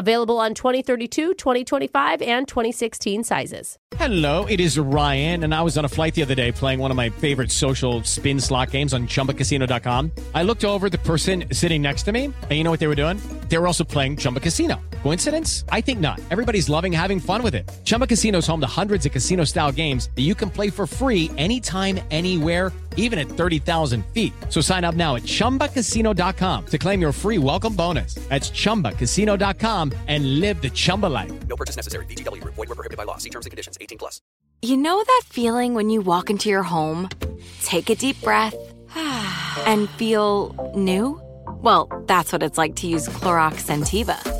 Available 0.00 0.38
on 0.38 0.54
2032, 0.54 1.34
2025, 1.34 2.22
and 2.22 2.48
2016 2.48 3.22
sizes. 3.22 3.76
Hello, 3.96 4.46
it 4.46 4.58
is 4.58 4.78
Ryan, 4.78 5.44
and 5.44 5.54
I 5.54 5.60
was 5.60 5.76
on 5.76 5.84
a 5.84 5.88
flight 5.88 6.14
the 6.14 6.22
other 6.22 6.34
day 6.34 6.52
playing 6.52 6.78
one 6.78 6.90
of 6.90 6.96
my 6.96 7.10
favorite 7.10 7.50
social 7.50 8.02
spin 8.04 8.40
slot 8.40 8.70
games 8.70 8.94
on 8.94 9.08
chumbacasino.com. 9.08 10.12
I 10.34 10.42
looked 10.42 10.64
over 10.64 10.88
the 10.88 10.96
person 10.98 11.44
sitting 11.52 11.82
next 11.82 12.04
to 12.04 12.12
me, 12.12 12.24
and 12.24 12.50
you 12.50 12.64
know 12.64 12.70
what 12.70 12.80
they 12.80 12.86
were 12.86 12.94
doing? 12.94 13.18
They 13.50 13.58
were 13.58 13.66
also 13.66 13.84
playing 13.84 14.16
Chumba 14.16 14.40
Casino. 14.40 14.80
Coincidence? 15.02 15.64
I 15.70 15.82
think 15.82 16.00
not. 16.00 16.18
Everybody's 16.30 16.70
loving 16.70 16.92
having 16.92 17.20
fun 17.20 17.42
with 17.42 17.54
it. 17.54 17.70
Chumba 17.84 18.06
Casino 18.06 18.38
is 18.38 18.46
home 18.46 18.60
to 18.60 18.80
hundreds 18.80 19.04
of 19.04 19.12
casino 19.12 19.44
style 19.44 19.72
games 19.72 20.08
that 20.14 20.22
you 20.22 20.34
can 20.34 20.48
play 20.48 20.70
for 20.70 20.86
free 20.86 21.30
anytime, 21.36 22.00
anywhere, 22.10 22.72
even 22.96 23.18
at 23.18 23.28
30,000 23.28 24.04
feet. 24.14 24.32
So 24.48 24.60
sign 24.60 24.84
up 24.84 24.94
now 24.94 25.16
at 25.16 25.24
chumbacasino.com 25.24 26.66
to 26.66 26.78
claim 26.78 27.00
your 27.02 27.12
free 27.12 27.38
welcome 27.38 27.74
bonus. 27.74 28.14
That's 28.28 28.50
chumbacasino.com 28.50 29.89
and 30.06 30.40
live 30.40 30.62
the 30.62 30.70
Chumba 30.70 31.06
life. 31.06 31.32
No 31.48 31.56
purchase 31.56 31.76
necessary. 31.76 32.06
VGW 32.06 32.40
Group. 32.40 32.54
Void 32.54 32.68
were 32.68 32.76
prohibited 32.76 32.96
by 32.96 33.04
law. 33.04 33.16
See 33.16 33.30
terms 33.30 33.46
and 33.46 33.50
conditions. 33.50 33.76
18 33.80 33.98
plus. 33.98 34.20
You 34.62 34.76
know 34.76 35.02
that 35.02 35.22
feeling 35.26 35.74
when 35.74 35.88
you 35.88 36.02
walk 36.02 36.30
into 36.30 36.48
your 36.48 36.62
home, 36.62 37.08
take 37.62 37.88
a 37.88 37.94
deep 37.94 38.20
breath, 38.20 38.54
and 39.66 39.88
feel 39.90 40.54
new? 40.76 41.20
Well, 41.62 41.88
that's 42.06 42.32
what 42.32 42.42
it's 42.42 42.58
like 42.58 42.76
to 42.76 42.86
use 42.86 43.08
Clorox 43.08 43.64
Scentiva. 43.66 44.39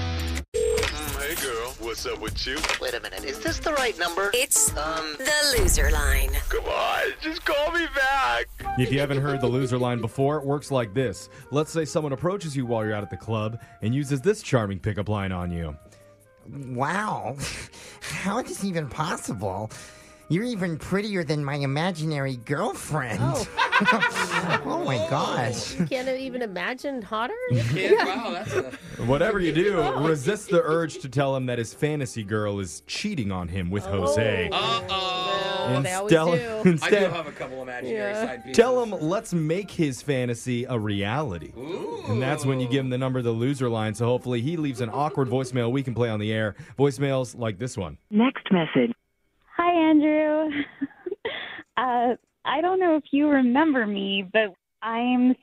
Hey 1.91 1.95
girl, 1.95 2.03
what's 2.03 2.05
up 2.05 2.21
with 2.21 2.47
you? 2.47 2.57
Wait 2.79 2.93
a 2.93 3.01
minute, 3.01 3.25
is 3.25 3.39
this 3.39 3.59
the 3.59 3.73
right 3.73 3.97
number? 3.99 4.31
It's 4.33 4.69
Um, 4.77 5.15
the 5.17 5.57
loser 5.57 5.91
line. 5.91 6.29
Come 6.47 6.63
on, 6.65 7.11
just 7.21 7.43
call 7.43 7.71
me 7.73 7.85
back. 7.93 8.45
If 8.77 8.91
you 8.93 8.99
haven't 8.99 9.21
heard 9.21 9.41
the 9.41 9.47
loser 9.47 9.77
line 9.77 9.99
before, 9.99 10.37
it 10.37 10.45
works 10.45 10.71
like 10.71 10.93
this. 10.93 11.29
Let's 11.51 11.71
say 11.71 11.83
someone 11.83 12.13
approaches 12.13 12.55
you 12.55 12.65
while 12.65 12.85
you're 12.85 12.95
out 12.95 13.03
at 13.03 13.09
the 13.09 13.17
club 13.17 13.59
and 13.81 13.93
uses 13.93 14.21
this 14.21 14.41
charming 14.41 14.79
pickup 14.79 15.09
line 15.09 15.33
on 15.33 15.51
you. 15.51 15.75
Wow. 16.49 17.35
How 18.01 18.39
is 18.39 18.47
this 18.47 18.63
even 18.63 18.87
possible? 18.87 19.69
You're 20.29 20.45
even 20.45 20.77
prettier 20.77 21.25
than 21.25 21.43
my 21.43 21.55
imaginary 21.55 22.37
girlfriend. 22.37 23.19
Oh. 23.21 23.45
Oh, 24.63 24.83
my 24.85 24.97
gosh. 25.09 25.77
You 25.79 25.85
can't 25.85 26.07
even 26.09 26.41
imagine 26.41 27.01
hotter? 27.01 27.33
wow, 27.51 28.31
that's 28.31 28.53
a. 28.53 28.71
Whatever 29.05 29.39
you 29.39 29.51
do, 29.51 29.81
resist 29.99 30.49
the 30.49 30.61
urge 30.63 30.99
to 30.99 31.09
tell 31.09 31.35
him 31.35 31.45
that 31.47 31.57
his 31.57 31.73
fantasy 31.73 32.23
girl 32.23 32.59
is 32.59 32.83
cheating 32.87 33.31
on 33.31 33.47
him 33.47 33.69
with 33.69 33.83
Jose. 33.85 34.49
Uh 34.51 34.81
oh. 34.89 35.81
they 35.81 35.93
always 35.93 36.11
do. 36.11 36.19
I 36.59 36.63
do 36.63 36.69
instead, 36.69 37.11
have 37.11 37.27
a 37.27 37.31
couple 37.31 37.61
imaginary 37.61 38.11
Yeah. 38.11 38.25
side 38.25 38.43
pieces. 38.43 38.57
tell 38.57 38.81
him, 38.83 38.91
let's 38.91 39.33
make 39.33 39.71
his 39.71 40.01
fantasy 40.01 40.65
a 40.65 40.77
reality. 40.77 41.51
And 42.07 42.21
that's 42.21 42.45
when 42.45 42.59
you 42.59 42.67
give 42.67 42.83
him 42.83 42.89
the 42.89 42.97
number 42.97 43.19
of 43.19 43.25
the 43.25 43.31
loser 43.31 43.69
line, 43.69 43.93
so 43.95 44.05
hopefully 44.05 44.41
he 44.41 44.57
leaves 44.57 44.81
an 44.81 44.89
awkward 44.91 45.27
voicemail 45.29 45.71
we 45.71 45.83
can 45.83 45.93
play 45.93 46.09
on 46.09 46.19
the 46.19 46.31
air. 46.31 46.55
Voicemails 46.77 47.37
like 47.37 47.57
this 47.57 47.77
one. 47.77 47.97
Next 48.09 48.45
message. 48.51 48.91
Hi, 49.57 49.71
Andrew. 49.89 50.49
uh, 51.77 52.15
I 52.45 52.61
don't 52.61 52.79
know 52.79 52.95
if 52.95 53.03
you 53.11 53.29
remember 53.29 53.85
me, 53.85 54.25
but 54.31 54.53
I'm. 54.81 55.35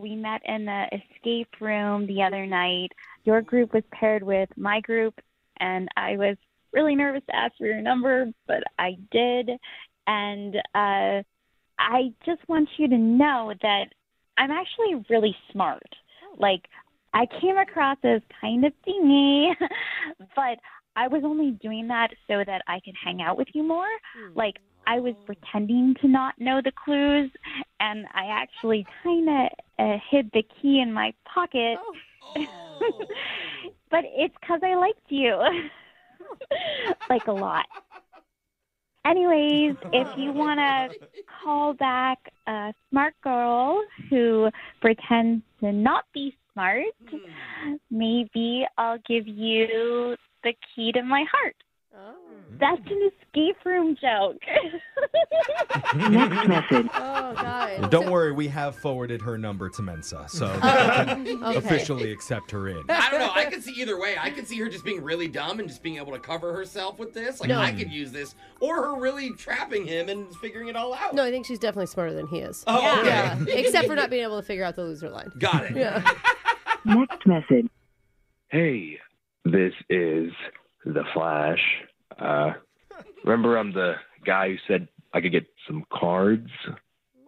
We 0.00 0.16
met 0.16 0.40
in 0.46 0.64
the 0.64 0.86
escape 0.92 1.60
room 1.60 2.06
the 2.06 2.22
other 2.22 2.46
night. 2.46 2.88
Your 3.24 3.42
group 3.42 3.74
was 3.74 3.82
paired 3.92 4.22
with 4.22 4.48
my 4.56 4.80
group, 4.80 5.14
and 5.60 5.90
I 5.94 6.16
was 6.16 6.38
really 6.72 6.94
nervous 6.94 7.22
to 7.28 7.36
ask 7.36 7.52
for 7.58 7.66
your 7.66 7.82
number, 7.82 8.32
but 8.46 8.62
I 8.78 8.96
did. 9.10 9.50
And 10.06 10.56
uh, 10.74 11.22
I 11.78 12.12
just 12.24 12.40
want 12.48 12.70
you 12.78 12.88
to 12.88 12.96
know 12.96 13.52
that 13.60 13.84
I'm 14.38 14.50
actually 14.50 15.04
really 15.10 15.36
smart. 15.52 15.86
Like, 16.38 16.62
I 17.12 17.26
came 17.40 17.58
across 17.58 17.98
as 18.04 18.22
kind 18.40 18.64
of 18.64 18.72
dingy, 18.86 19.50
but 20.34 20.58
I 20.96 21.08
was 21.08 21.22
only 21.24 21.52
doing 21.52 21.88
that 21.88 22.08
so 22.28 22.42
that 22.46 22.62
I 22.66 22.80
could 22.84 22.94
hang 23.02 23.22
out 23.22 23.36
with 23.36 23.48
you 23.52 23.62
more. 23.62 23.86
Like 24.34 24.56
I 24.86 25.00
was 25.00 25.14
pretending 25.26 25.94
to 26.00 26.08
not 26.08 26.34
know 26.38 26.60
the 26.62 26.72
clues, 26.84 27.30
and 27.80 28.06
I 28.14 28.26
actually 28.26 28.86
kind 29.02 29.28
of 29.28 29.48
uh, 29.78 29.98
hid 30.10 30.30
the 30.32 30.42
key 30.60 30.80
in 30.80 30.92
my 30.92 31.12
pocket. 31.32 31.78
but 33.90 34.00
it's 34.04 34.34
because 34.40 34.60
I 34.62 34.74
liked 34.74 35.00
you, 35.08 35.40
like 37.10 37.26
a 37.28 37.32
lot. 37.32 37.66
Anyways, 39.06 39.76
if 39.92 40.08
you 40.16 40.32
want 40.32 40.58
to 40.58 41.06
call 41.42 41.74
back 41.74 42.18
a 42.46 42.72
smart 42.90 43.14
girl 43.22 43.82
who 44.08 44.48
pretends 44.80 45.42
to 45.60 45.72
not 45.72 46.04
be 46.14 46.34
smart, 46.52 46.84
maybe 47.90 48.64
I'll 48.78 48.98
give 49.06 49.26
you 49.28 50.16
the 50.42 50.54
key 50.74 50.92
to 50.92 51.02
my 51.02 51.24
heart. 51.30 51.56
That's 52.60 52.80
an 52.90 53.10
escape 53.12 53.56
room 53.64 53.96
joke. 54.00 54.36
Next 56.10 56.48
message. 56.48 56.86
Oh, 56.94 57.34
God. 57.34 57.90
Don't 57.90 58.10
worry, 58.10 58.32
we 58.32 58.48
have 58.48 58.74
forwarded 58.76 59.20
her 59.22 59.36
number 59.38 59.68
to 59.70 59.82
Mensa, 59.82 60.24
so 60.28 60.46
we 60.46 60.52
Oh, 60.58 60.60
can 61.04 61.44
okay. 61.44 61.56
officially 61.58 62.10
accept 62.12 62.50
her 62.50 62.68
in. 62.68 62.82
I 62.88 63.10
don't 63.10 63.20
know. 63.20 63.30
I 63.34 63.44
could 63.46 63.62
see 63.62 63.72
either 63.80 63.98
way. 63.98 64.16
I 64.20 64.30
could 64.30 64.46
see 64.46 64.58
her 64.60 64.68
just 64.68 64.84
being 64.84 65.02
really 65.02 65.28
dumb 65.28 65.58
and 65.60 65.68
just 65.68 65.82
being 65.82 65.96
able 65.96 66.12
to 66.12 66.18
cover 66.18 66.52
herself 66.54 66.98
with 66.98 67.12
this. 67.14 67.40
Like 67.40 67.48
No. 67.48 67.58
I 67.60 67.72
could 67.72 67.90
use 67.92 68.12
this, 68.12 68.34
or 68.60 68.82
her 68.82 68.96
really 69.00 69.30
trapping 69.32 69.86
him 69.86 70.08
and 70.08 70.34
figuring 70.36 70.68
it 70.68 70.76
all 70.76 70.94
out. 70.94 71.14
No, 71.14 71.24
I 71.24 71.30
think 71.30 71.46
she's 71.46 71.58
definitely 71.58 71.86
smarter 71.86 72.14
than 72.14 72.26
he 72.28 72.38
is. 72.38 72.64
Oh, 72.66 73.00
okay. 73.00 73.08
Yeah. 73.08 73.44
Except 73.48 73.86
for 73.86 73.94
not 73.94 74.10
being 74.10 74.22
able 74.24 74.40
to 74.40 74.46
figure 74.46 74.64
out 74.64 74.76
the 74.76 74.82
loser 74.84 75.10
line. 75.10 75.30
Got 75.38 75.64
it. 75.66 75.76
Yeah. 75.76 76.02
Next 76.84 77.26
message. 77.26 77.68
Hey, 78.48 78.98
this 79.44 79.72
is 79.88 80.30
the 80.84 81.02
Flash. 81.14 81.60
Uh, 82.18 82.52
remember, 83.24 83.56
I'm 83.56 83.72
the 83.72 83.94
guy 84.24 84.48
who 84.50 84.56
said 84.68 84.88
I 85.12 85.20
could 85.20 85.32
get 85.32 85.46
some 85.66 85.84
cards 85.92 86.48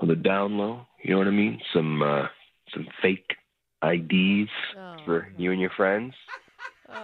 on 0.01 0.09
the 0.09 0.17
down 0.17 0.59
low. 0.59 0.87
You 1.03 1.13
know 1.13 1.19
what 1.19 1.27
I 1.29 1.31
mean? 1.33 1.61
Some 1.73 2.03
uh, 2.03 2.27
some 2.75 2.87
fake 3.03 3.35
IDs 3.83 4.51
for 5.05 5.29
you 5.37 5.53
and 5.53 5.61
your 5.61 5.71
friends. 5.77 6.15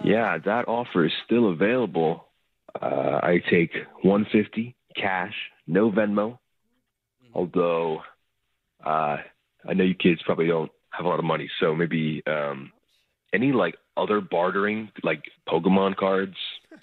Yeah, 0.03 0.37
that 0.45 0.67
offer 0.67 1.05
is 1.05 1.11
still 1.25 1.49
available. 1.51 2.25
Uh, 2.81 3.19
I 3.21 3.41
take 3.49 3.71
150 4.01 4.75
cash, 4.95 5.33
no 5.67 5.91
Venmo. 5.91 6.39
Although 7.33 8.01
uh, 8.85 9.17
I 9.67 9.73
know 9.73 9.83
you 9.83 9.95
kids 9.95 10.21
probably 10.25 10.47
don't 10.47 10.71
have 10.91 11.05
a 11.05 11.09
lot 11.09 11.19
of 11.19 11.25
money, 11.25 11.49
so 11.59 11.73
maybe 11.75 12.21
um, 12.27 12.71
any 13.33 13.51
like 13.51 13.75
other 13.97 14.21
bartering, 14.21 14.91
like 15.03 15.23
Pokemon 15.47 15.95
cards, 15.95 16.35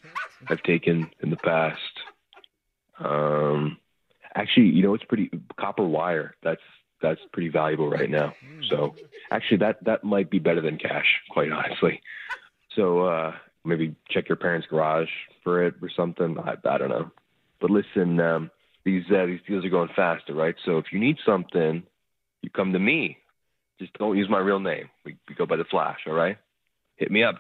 I've 0.51 0.63
taken 0.63 1.11
in 1.21 1.31
the 1.31 1.37
past. 1.37 1.79
Um, 2.99 3.79
Actually, 4.35 4.67
you 4.67 4.83
know, 4.83 4.95
it's 4.95 5.05
pretty 5.05 5.31
copper 5.59 5.85
wire. 5.85 6.37
That's 6.43 6.61
that's 7.03 7.21
pretty 7.33 7.49
valuable 7.49 7.91
right 7.91 8.11
now. 8.11 8.35
So 8.69 8.95
actually, 9.31 9.57
that 9.59 9.83
that 9.85 10.05
might 10.05 10.31
be 10.31 10.39
better 10.39 10.61
than 10.61 10.79
cash, 10.79 11.21
quite 11.31 11.51
honestly. 11.51 12.01
So 12.77 13.07
uh, 13.07 13.33
maybe 13.65 13.97
check 14.09 14.29
your 14.29 14.37
parents' 14.37 14.69
garage 14.71 15.09
for 15.43 15.65
it 15.65 15.75
or 15.83 15.91
something. 15.97 16.39
I, 16.39 16.55
I 16.65 16.79
don't 16.79 16.91
know. 16.91 17.11
But 17.61 17.71
listen, 17.71 18.21
um, 18.21 18.51
these 18.85 19.03
uh, 19.11 19.27
these 19.27 19.41
deals 19.49 19.65
are 19.65 19.71
going 19.71 19.91
faster, 19.97 20.33
right? 20.33 20.55
So 20.65 20.79
if 20.79 20.93
you 20.93 21.01
need 21.01 21.17
something, 21.27 21.83
you 22.43 22.51
come 22.51 22.73
to 22.73 22.79
me. 22.79 23.19
Just 23.81 23.95
don't 23.95 24.17
use 24.17 24.29
my 24.29 24.39
real 24.39 24.61
name. 24.61 24.91
We, 25.05 25.17
we 25.29 25.35
go 25.35 25.47
by 25.47 25.57
the 25.57 25.65
Flash, 25.65 26.01
all 26.07 26.13
right? 26.13 26.37
Hit 26.97 27.11
me 27.11 27.25
up. 27.25 27.37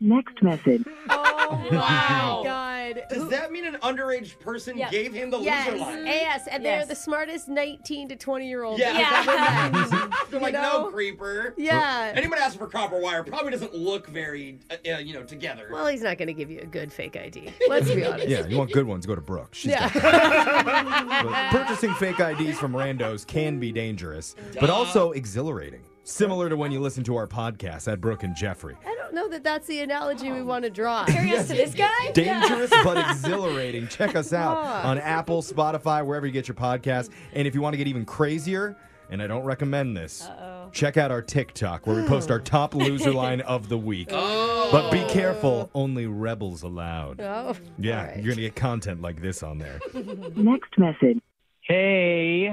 Next 0.00 0.42
message. 0.42 0.84
Oh 1.48 1.68
Wow. 1.72 2.40
god. 2.44 3.02
Does 3.10 3.28
that 3.28 3.50
mean 3.52 3.64
an 3.66 3.74
underage 3.82 4.38
person 4.40 4.76
Yes. 4.78 4.90
gave 4.90 5.12
him 5.12 5.30
the 5.30 5.38
yes. 5.38 5.66
loser 5.72 5.78
line? 5.84 6.06
Yes, 6.06 6.46
and 6.50 6.64
they're 6.64 6.78
Yes. 6.80 6.88
the 6.88 6.94
smartest 6.94 7.48
19 7.48 8.08
to 8.08 8.16
20 8.16 8.48
year 8.48 8.62
olds. 8.64 8.80
Yeah. 8.80 9.70
They're 10.30 10.40
like, 10.40 10.54
You 10.54 10.60
know? 10.60 10.82
no, 10.84 10.90
creeper. 10.90 11.54
Yeah. 11.56 12.12
Anyone 12.14 12.38
asking 12.38 12.58
for 12.60 12.66
copper 12.68 12.98
wire 13.00 13.22
probably 13.24 13.50
doesn't 13.52 13.74
look 13.74 14.06
very, 14.08 14.58
uh, 14.70 14.76
uh, 14.94 14.98
you 14.98 15.14
know, 15.14 15.22
together. 15.22 15.68
Well, 15.70 15.86
he's 15.86 16.02
not 16.02 16.18
going 16.18 16.28
to 16.28 16.34
give 16.34 16.50
you 16.50 16.60
a 16.60 16.66
good 16.66 16.92
fake 16.92 17.16
ID. 17.16 17.52
Let's 17.68 17.90
be 17.90 18.04
honest. 18.04 18.28
Yeah, 18.28 18.46
you 18.46 18.56
want 18.58 18.72
good 18.72 18.86
ones, 18.86 19.06
go 19.06 19.14
to 19.14 19.20
Brooke. 19.20 19.54
She's 19.54 19.72
Yeah. 19.72 19.90
But 19.92 21.50
purchasing 21.50 21.94
fake 21.94 22.20
IDs 22.20 22.58
from 22.58 22.72
randos 22.72 23.26
can 23.26 23.58
be 23.58 23.72
dangerous, 23.72 24.34
but 24.60 24.70
also 24.70 25.12
exhilarating. 25.12 25.82
Similar 26.10 26.48
to 26.50 26.56
when 26.56 26.70
you 26.70 26.78
listen 26.78 27.02
to 27.04 27.16
our 27.16 27.26
podcast 27.26 27.90
at 27.92 28.00
Brooke 28.00 28.22
and 28.22 28.36
Jeffrey. 28.36 28.76
I 28.86 28.94
don't 28.94 29.12
know 29.12 29.28
that 29.28 29.42
that's 29.42 29.66
the 29.66 29.80
analogy 29.80 30.30
we 30.30 30.40
want 30.40 30.62
to 30.64 30.70
draw. 30.70 31.04
Carry 31.04 31.32
us 31.36 31.48
to 31.48 31.54
this 31.54 31.74
guy? 31.74 32.12
Dangerous 32.12 32.70
but 32.84 32.96
exhilarating. 33.10 33.88
Check 33.88 34.14
us 34.14 34.32
out 34.32 34.56
on 34.56 34.98
Apple, 34.98 35.42
Spotify, 35.42 36.06
wherever 36.06 36.24
you 36.24 36.30
get 36.32 36.46
your 36.46 36.54
podcast. 36.54 37.10
And 37.32 37.48
if 37.48 37.56
you 37.56 37.60
want 37.60 37.72
to 37.72 37.76
get 37.76 37.88
even 37.88 38.04
crazier, 38.04 38.76
and 39.10 39.20
I 39.20 39.26
don't 39.26 39.42
recommend 39.42 39.96
this, 39.96 40.28
check 40.70 40.96
out 40.96 41.10
our 41.10 41.22
TikTok 41.22 41.88
where 41.88 42.00
we 42.00 42.06
post 42.08 42.30
our 42.30 42.38
top 42.38 42.76
loser 42.76 43.12
line 43.12 43.40
of 43.40 43.68
the 43.68 43.78
week. 43.78 44.10
Oh. 44.68 44.72
But 44.72 44.90
be 44.90 45.04
careful, 45.12 45.70
only 45.74 46.06
rebels 46.06 46.64
allowed. 46.64 47.20
Oh. 47.20 47.54
Yeah, 47.78 48.00
All 48.00 48.06
right. 48.06 48.16
you're 48.16 48.24
going 48.24 48.36
to 48.36 48.42
get 48.42 48.56
content 48.56 49.00
like 49.00 49.22
this 49.22 49.44
on 49.44 49.58
there. 49.58 49.78
Next 49.94 50.76
message. 50.76 51.20
Hey, 51.60 52.52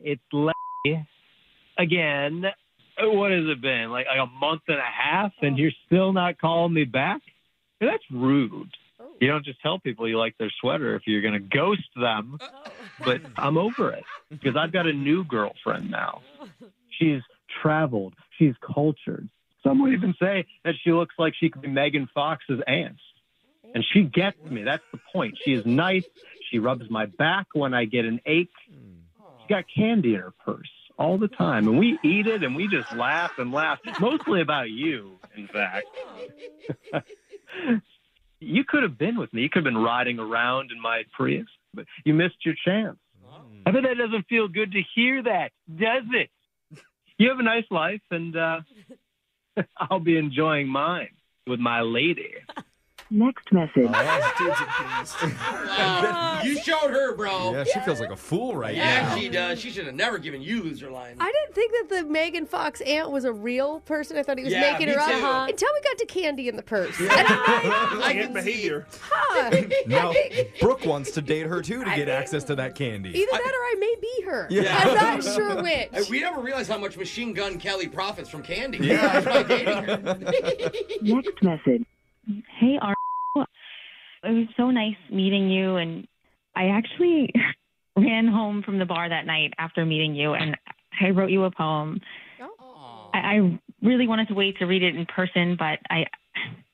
it's 0.00 0.22
Larry 0.32 1.06
again. 1.76 2.46
What 3.02 3.30
has 3.30 3.44
it 3.46 3.60
been? 3.60 3.90
Like, 3.90 4.06
like 4.06 4.18
a 4.18 4.26
month 4.26 4.62
and 4.68 4.78
a 4.78 4.82
half, 4.82 5.32
and 5.42 5.58
you're 5.58 5.72
still 5.86 6.12
not 6.12 6.38
calling 6.38 6.72
me 6.72 6.84
back? 6.84 7.20
That's 7.80 8.02
rude. 8.10 8.70
Oh. 9.00 9.06
You 9.20 9.28
don't 9.28 9.44
just 9.44 9.60
tell 9.62 9.78
people 9.78 10.08
you 10.08 10.18
like 10.18 10.36
their 10.38 10.52
sweater 10.60 10.94
if 10.96 11.02
you're 11.06 11.22
going 11.22 11.34
to 11.34 11.40
ghost 11.40 11.88
them. 11.96 12.38
But 13.04 13.22
I'm 13.36 13.56
over 13.56 13.90
it 13.90 14.04
because 14.28 14.56
I've 14.56 14.72
got 14.72 14.86
a 14.86 14.92
new 14.92 15.24
girlfriend 15.24 15.90
now. 15.90 16.22
She's 16.98 17.22
traveled, 17.62 18.14
she's 18.38 18.54
cultured. 18.74 19.28
Some 19.62 19.82
would 19.82 19.92
even 19.92 20.14
say 20.20 20.46
that 20.64 20.74
she 20.82 20.92
looks 20.92 21.14
like 21.18 21.34
she 21.38 21.50
could 21.50 21.62
be 21.62 21.68
Megan 21.68 22.08
Fox's 22.14 22.60
aunt. 22.66 22.96
And 23.74 23.84
she 23.92 24.02
gets 24.02 24.38
me. 24.44 24.64
That's 24.64 24.82
the 24.90 24.98
point. 25.12 25.38
She 25.44 25.52
is 25.52 25.64
nice. 25.64 26.04
She 26.50 26.58
rubs 26.58 26.90
my 26.90 27.06
back 27.06 27.46
when 27.52 27.72
I 27.72 27.84
get 27.84 28.04
an 28.04 28.20
ache. 28.26 28.48
She's 28.68 29.48
got 29.48 29.64
candy 29.74 30.14
in 30.14 30.20
her 30.20 30.32
purse 30.44 30.68
all 31.00 31.16
the 31.16 31.28
time. 31.28 31.66
And 31.66 31.78
we 31.78 31.98
eat 32.04 32.26
it 32.26 32.44
and 32.44 32.54
we 32.54 32.68
just 32.68 32.92
laugh 32.92 33.32
and 33.38 33.50
laugh, 33.50 33.78
mostly 34.00 34.42
about 34.42 34.70
you, 34.70 35.18
in 35.34 35.48
fact. 35.48 35.86
you 38.40 38.64
could 38.64 38.82
have 38.82 38.98
been 38.98 39.18
with 39.18 39.32
me. 39.32 39.42
You 39.42 39.48
could 39.48 39.64
have 39.64 39.72
been 39.72 39.82
riding 39.82 40.18
around 40.18 40.70
in 40.70 40.80
my 40.80 41.04
Prius, 41.16 41.48
but 41.72 41.86
you 42.04 42.12
missed 42.12 42.44
your 42.44 42.54
chance. 42.64 42.98
I 43.66 43.72
bet 43.72 43.82
that 43.82 43.96
doesn't 43.96 44.26
feel 44.28 44.48
good 44.48 44.72
to 44.72 44.82
hear 44.94 45.22
that, 45.22 45.52
does 45.68 46.04
it? 46.12 46.30
You 47.18 47.28
have 47.30 47.38
a 47.38 47.42
nice 47.42 47.66
life, 47.70 48.00
and 48.10 48.36
uh, 48.36 48.60
I'll 49.78 50.00
be 50.00 50.16
enjoying 50.16 50.68
mine 50.68 51.10
with 51.46 51.60
my 51.60 51.80
lady. 51.80 52.32
Next 53.12 53.50
message. 53.52 53.88
Oh, 55.22 56.40
you 56.44 56.56
showed 56.60 56.90
her, 56.90 57.16
bro. 57.16 57.52
Yeah, 57.52 57.64
she 57.64 57.80
feels 57.80 57.98
like 57.98 58.10
a 58.10 58.16
fool 58.16 58.54
right 58.54 58.74
Yeah, 58.76 58.84
now. 58.84 59.14
Yeah, 59.14 59.20
she 59.20 59.28
does. 59.28 59.58
She 59.60 59.70
should 59.70 59.86
have 59.86 59.96
never 59.96 60.16
given 60.18 60.40
you 60.40 60.62
loser 60.62 60.90
line. 60.90 61.16
I 61.18 61.32
didn't 61.32 61.54
think 61.56 61.72
that 61.72 61.88
the 61.88 62.04
Megan 62.08 62.46
Fox 62.46 62.80
aunt 62.82 63.10
was 63.10 63.24
a 63.24 63.32
real 63.32 63.80
person. 63.80 64.16
I 64.16 64.22
thought 64.22 64.38
he 64.38 64.44
was 64.44 64.52
Yeah, 64.52 64.60
making 64.72 64.86
me 64.86 64.92
her 64.94 65.00
up 65.00 65.08
too. 65.10 65.52
until 65.52 65.68
we 65.74 65.80
got 65.82 65.98
to 65.98 66.06
candy 66.06 66.46
in 66.48 66.54
the 66.56 66.62
purse. 66.62 66.94
I 67.00 68.12
Aunt 68.16 68.32
behavior. 68.32 68.86
Huh. 69.02 69.50
Now, 69.86 70.12
Brooke 70.60 70.84
wants 70.86 71.10
to 71.12 71.20
date 71.20 71.46
her 71.46 71.60
too 71.62 71.82
to 71.84 71.90
get 71.96 72.08
access 72.08 72.44
to 72.44 72.54
that 72.54 72.76
candy. 72.76 73.10
Either 73.10 73.26
that 73.32 73.40
or 73.40 73.42
I 73.42 73.74
may 73.80 73.94
be 74.00 74.22
her. 74.26 74.46
Yeah. 74.50 74.76
I'm 74.84 74.94
not 74.94 75.24
sure 75.24 75.60
which. 75.94 76.08
We 76.08 76.20
never 76.20 76.40
realized 76.40 76.70
how 76.70 76.78
much 76.78 76.96
Machine 76.96 77.32
Gun 77.32 77.58
Kelly 77.58 77.88
profits 77.88 78.28
from 78.28 78.42
candy. 78.44 78.78
Yeah. 78.78 79.20
That's 79.20 79.26
why 79.26 79.42
dating 79.42 79.82
her. 79.84 79.96
Next 81.02 81.42
message. 81.42 81.84
Hey, 82.58 82.78
Ar. 82.80 82.94
It 84.22 84.30
was 84.32 84.48
so 84.56 84.70
nice 84.70 84.96
meeting 85.10 85.48
you, 85.50 85.76
and 85.76 86.06
I 86.54 86.68
actually 86.68 87.32
ran 87.96 88.26
home 88.26 88.62
from 88.62 88.78
the 88.78 88.84
bar 88.84 89.08
that 89.08 89.26
night 89.26 89.54
after 89.58 89.84
meeting 89.84 90.14
you, 90.14 90.34
and 90.34 90.56
I 91.00 91.10
wrote 91.10 91.30
you 91.30 91.44
a 91.44 91.50
poem. 91.50 92.00
I, 93.14 93.18
I 93.18 93.60
really 93.82 94.06
wanted 94.06 94.28
to 94.28 94.34
wait 94.34 94.58
to 94.58 94.66
read 94.66 94.82
it 94.82 94.94
in 94.94 95.06
person, 95.06 95.56
but 95.58 95.78
I 95.88 96.06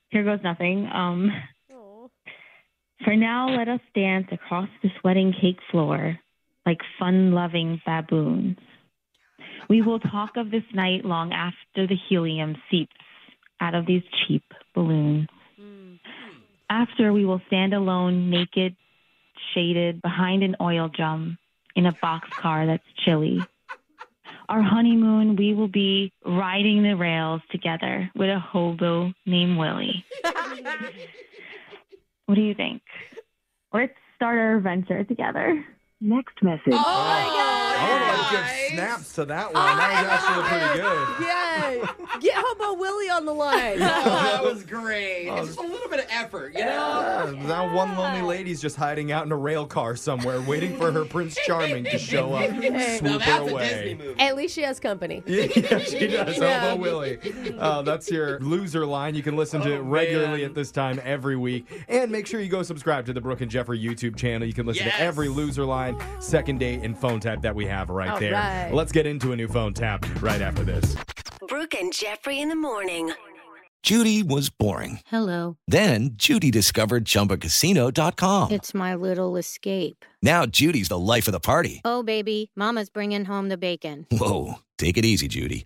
here 0.09 0.23
goes 0.23 0.39
nothing. 0.43 0.89
Um, 0.93 1.31
for 3.03 3.15
now, 3.15 3.49
let 3.49 3.67
us 3.67 3.79
dance 3.93 4.27
across 4.31 4.69
the 4.81 4.89
sweating 4.99 5.33
cake 5.39 5.59
floor 5.71 6.19
like 6.65 6.79
fun-loving 6.99 7.81
baboons. 7.85 8.57
We 9.69 9.81
will 9.81 9.99
talk 9.99 10.31
of 10.35 10.51
this 10.51 10.63
night 10.73 11.05
long 11.05 11.31
after 11.31 11.87
the 11.87 11.95
helium 12.09 12.55
seeps 12.69 12.91
out 13.61 13.75
of 13.75 13.85
these 13.85 14.03
cheap 14.27 14.43
balloons. 14.73 15.27
After 16.69 17.13
we 17.13 17.25
will 17.25 17.41
stand 17.47 17.73
alone, 17.73 18.29
naked, 18.29 18.75
shaded, 19.53 20.01
behind 20.01 20.43
an 20.43 20.55
oil 20.61 20.89
drum 20.89 21.37
in 21.75 21.85
a 21.85 21.93
boxcar 21.93 22.67
that's 22.67 22.83
chilly. 23.05 23.39
Our 24.49 24.61
honeymoon, 24.61 25.35
we 25.35 25.53
will 25.53 25.67
be 25.67 26.11
riding 26.25 26.83
the 26.83 26.95
rails 26.95 27.41
together 27.51 28.09
with 28.15 28.29
a 28.29 28.39
hobo 28.39 29.13
named 29.25 29.57
Willie. 29.57 30.05
what 32.25 32.35
do 32.35 32.41
you 32.41 32.53
think? 32.53 32.81
Let's 33.73 33.93
start 34.15 34.37
our 34.37 34.57
adventure 34.57 35.03
together. 35.03 35.65
Next 35.99 36.41
message. 36.41 36.61
Oh 36.67 36.73
my 36.73 37.23
god! 37.25 37.66
I 37.79 37.93
would 37.93 38.07
like 38.07 38.29
to 38.29 38.35
give 38.35 38.73
snaps 38.73 39.13
to 39.15 39.25
that 39.25 39.53
one. 39.53 39.63
That 39.77 40.03
was 40.03 40.11
actually 40.11 40.43
pretty 40.49 40.81
good. 40.81 41.07
Yeah. 41.27 41.91
Get 42.19 42.33
Hobo 42.35 42.79
Willie 42.79 43.09
on 43.09 43.25
the 43.25 43.33
line. 43.33 43.75
Oh, 43.75 43.77
that 43.79 44.43
was 44.43 44.63
great. 44.63 45.27
It's 45.27 45.47
just 45.47 45.59
a 45.59 45.61
little 45.63 45.89
bit 45.89 45.99
of 45.99 46.05
effort, 46.09 46.53
you 46.53 46.59
know? 46.63 47.31
Yeah, 47.35 47.47
now 47.47 47.73
one 47.73 47.95
lonely 47.97 48.21
lady's 48.21 48.61
just 48.61 48.75
hiding 48.75 49.11
out 49.11 49.25
in 49.25 49.31
a 49.31 49.35
rail 49.35 49.65
car 49.65 49.95
somewhere, 49.95 50.39
waiting 50.41 50.77
for 50.77 50.91
her 50.91 51.03
Prince 51.05 51.37
Charming 51.45 51.83
to 51.85 51.97
show 51.97 52.33
up, 52.33 52.49
Hey. 52.51 52.97
swoop 52.99 53.21
her 53.21 53.39
that's 53.45 53.51
a 53.51 53.57
Disney 53.57 53.91
away. 53.91 53.93
movie. 53.95 54.19
At 54.19 54.35
least 54.35 54.55
she 54.55 54.61
has 54.63 54.79
company. 54.79 55.23
Yeah, 55.27 55.79
she 55.79 56.07
does. 56.07 56.37
Yeah. 56.37 56.59
Hobo 56.71 56.81
Willie. 56.81 57.19
Uh, 57.57 57.81
that's 57.81 58.09
your 58.09 58.39
loser 58.39 58.85
line. 58.85 59.15
You 59.15 59.23
can 59.23 59.35
listen 59.35 59.61
to 59.61 59.71
it 59.73 59.79
regularly 59.79 60.43
at 60.45 60.53
this 60.53 60.71
time 60.71 60.99
every 61.03 61.35
week. 61.35 61.65
And 61.87 62.11
make 62.11 62.25
sure 62.27 62.39
you 62.39 62.49
go 62.49 62.63
subscribe 62.63 63.05
to 63.07 63.13
the 63.13 63.21
Brooke 63.21 63.41
and 63.41 63.51
Jeffrey 63.51 63.79
YouTube 63.79 64.15
channel. 64.15 64.47
You 64.47 64.53
can 64.53 64.65
listen 64.65 64.85
Yes. 64.85 64.95
to 64.97 65.01
every 65.01 65.27
loser 65.29 65.65
line, 65.65 65.97
second 66.19 66.59
date, 66.59 66.81
and 66.83 66.97
phone 66.97 67.19
tap 67.19 67.41
that 67.41 67.53
we 67.55 67.65
have 67.67 67.89
right 67.89 68.09
All 68.09 68.19
there. 68.19 68.33
right. 68.33 68.71
Let's 68.73 68.91
get 68.91 69.05
into 69.05 69.31
a 69.31 69.35
new 69.35 69.47
phone 69.47 69.73
tap 69.73 70.05
right 70.21 70.41
after 70.41 70.63
this. 70.63 70.95
Brooke 71.47 71.75
and 71.75 71.93
Jeffrey 71.93 72.39
in 72.41 72.49
the 72.49 72.55
morning. 72.55 73.13
Judy 73.83 74.21
was 74.23 74.49
boring. 74.49 74.99
Hello. 75.07 75.57
Then 75.67 76.09
Judy 76.15 76.51
discovered 76.51 77.05
ChumbaCasino.com. 77.05 78.51
It's 78.51 78.73
my 78.73 78.95
little 78.95 79.37
escape. 79.37 80.03
Now 80.21 80.45
Judy's 80.45 80.89
the 80.89 80.99
life 80.99 81.27
of 81.27 81.31
the 81.31 81.39
party. 81.39 81.81
Oh, 81.85 82.03
baby, 82.03 82.51
Mama's 82.55 82.89
bringing 82.89 83.23
home 83.23 83.47
the 83.47 83.57
bacon. 83.57 84.05
Whoa, 84.11 84.55
take 84.77 84.97
it 84.97 85.05
easy, 85.05 85.27
Judy. 85.29 85.65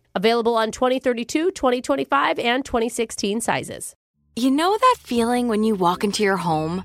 Available 0.15 0.55
on 0.55 0.71
2032, 0.71 1.51
2025, 1.51 2.39
and 2.39 2.65
2016 2.65 3.41
sizes. 3.41 3.95
You 4.35 4.51
know 4.51 4.77
that 4.77 4.95
feeling 4.99 5.47
when 5.47 5.63
you 5.63 5.75
walk 5.75 6.03
into 6.03 6.23
your 6.23 6.37
home, 6.37 6.83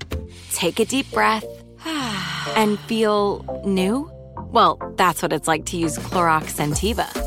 take 0.53 0.79
a 0.79 0.85
deep 0.85 1.09
breath, 1.11 1.45
and 1.85 2.79
feel 2.81 3.61
new? 3.65 4.11
Well, 4.51 4.79
that's 4.97 5.21
what 5.21 5.33
it's 5.33 5.47
like 5.47 5.65
to 5.65 5.77
use 5.77 5.97
Clorox 5.97 6.55
Scentiva. 6.55 7.26